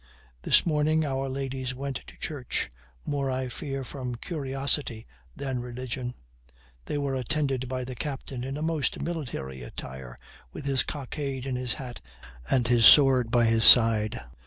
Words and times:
This 0.41 0.65
morning 0.65 1.05
our 1.05 1.29
ladies 1.29 1.75
went 1.75 1.97
to 2.07 2.17
church, 2.17 2.71
more, 3.05 3.29
I 3.29 3.49
fear, 3.49 3.83
from 3.83 4.15
curiosity 4.15 5.05
than 5.35 5.59
religion; 5.61 6.15
they 6.87 6.97
were 6.97 7.13
attended 7.13 7.69
by 7.69 7.83
the 7.83 7.93
captain 7.93 8.43
in 8.43 8.57
a 8.57 8.63
most 8.63 8.99
military 8.99 9.61
attire, 9.61 10.17
with 10.53 10.65
his 10.65 10.81
cockade 10.81 11.45
in 11.45 11.55
his 11.55 11.75
hat 11.75 12.01
and 12.49 12.67
his 12.67 12.87
sword 12.87 13.29
by 13.29 13.45
his 13.45 13.63
side. 13.63 14.19